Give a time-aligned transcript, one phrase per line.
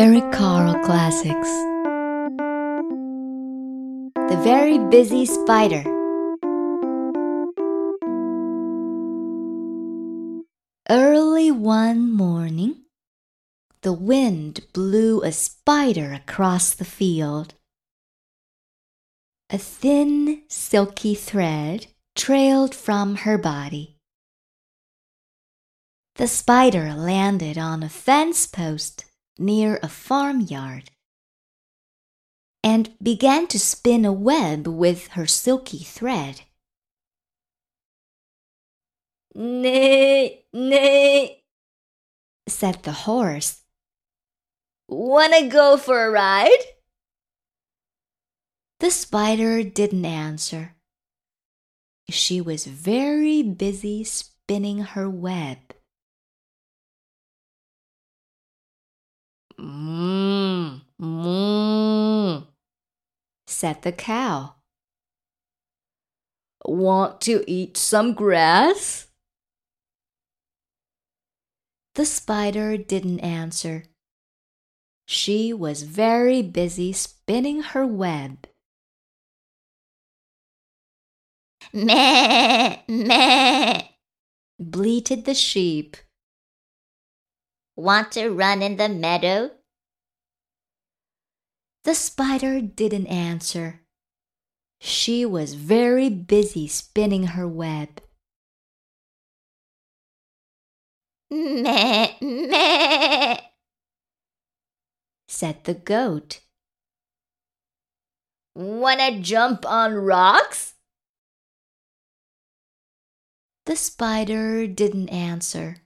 [0.00, 1.50] Eric Carle Classics.
[4.30, 5.82] The Very Busy Spider.
[10.88, 12.82] Early one morning,
[13.82, 17.54] the wind blew a spider across the field.
[19.50, 23.96] A thin, silky thread trailed from her body.
[26.14, 29.04] The spider landed on a fence post
[29.38, 30.90] near a farmyard
[32.62, 36.42] and began to spin a web with her silky thread.
[39.34, 41.44] Nay, nay,
[42.48, 43.62] said the horse.
[44.88, 46.64] Wanna go for a ride?
[48.80, 50.74] The spider didn't answer.
[52.10, 55.58] She was very busy spinning her web.
[59.58, 62.46] Mmm, mmm,
[63.46, 64.54] said the cow.
[66.64, 69.08] Want to eat some grass?
[71.94, 73.84] The spider didn't answer.
[75.06, 78.46] She was very busy spinning her web.
[81.72, 83.82] Meh, meh,
[84.60, 85.96] bleated the sheep.
[87.78, 89.52] Want to run in the meadow?
[91.84, 93.82] The spider didn't answer.
[94.80, 98.02] She was very busy spinning her web.
[101.30, 103.36] Meh, meh,
[105.28, 106.40] said the goat.
[108.56, 110.74] Wanna jump on rocks?
[113.66, 115.76] The spider didn't answer.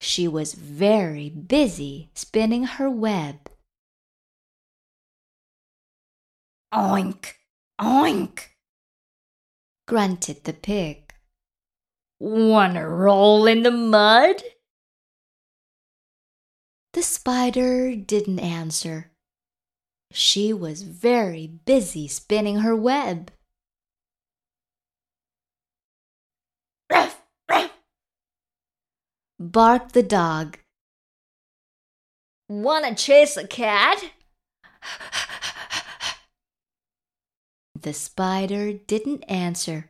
[0.00, 3.50] She was very busy spinning her web.
[6.72, 7.34] Oink,
[7.78, 8.40] oink,
[9.86, 11.12] grunted the pig.
[12.18, 14.42] Wanna roll in the mud?
[16.92, 19.12] The spider didn't answer.
[20.12, 23.30] She was very busy spinning her web.
[29.40, 30.58] Barked the dog.
[32.48, 34.12] Wanna chase a cat?
[37.80, 39.88] The spider didn't answer.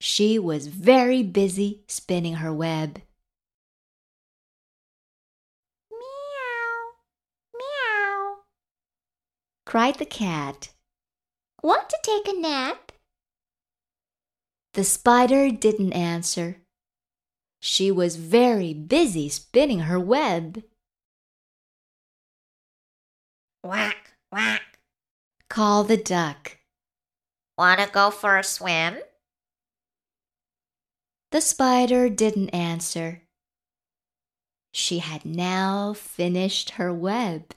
[0.00, 3.00] She was very busy spinning her web.
[5.92, 6.90] Meow,
[7.54, 8.36] meow,
[9.64, 10.70] cried the cat.
[11.62, 12.90] Want to take a nap?
[14.74, 16.61] The spider didn't answer.
[17.64, 20.64] She was very busy spinning her web.
[23.62, 24.80] Quack, quack,
[25.48, 26.58] called the duck.
[27.56, 28.98] Wanna go for a swim?
[31.30, 33.22] The spider didn't answer.
[34.72, 37.54] She had now finished her web.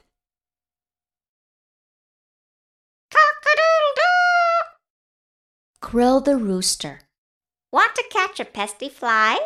[3.10, 4.04] Cock-a-doodle-doo!
[5.82, 7.02] Crowed the rooster.
[7.72, 9.40] Want to catch a pesky fly?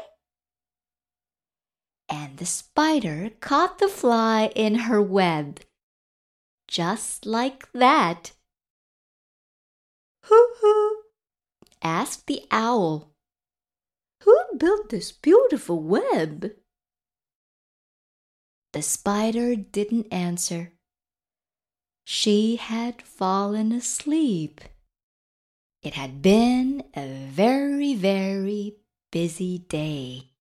[2.09, 5.59] And the spider caught the fly in her web.
[6.67, 8.31] Just like that.
[10.23, 11.03] Hoo hoo,
[11.83, 13.11] asked the owl.
[14.23, 16.51] Who built this beautiful web?
[18.73, 20.73] The spider didn't answer.
[22.05, 24.61] She had fallen asleep.
[25.81, 28.75] It had been a very, very
[29.11, 30.31] busy day.